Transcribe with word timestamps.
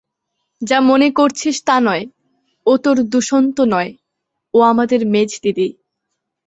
যা 0.61 0.77
মনে 0.81 1.07
করছিস 1.11 1.55
তা 1.65 1.75
নয়, 1.79 2.03
ও 2.65 2.71
তোর 2.77 2.97
দুষ্যন্ত 3.03 3.57
নয়– 3.73 3.93
ও 4.53 4.57
আমাদের 4.63 5.01
মেজদিদি। 5.05 5.67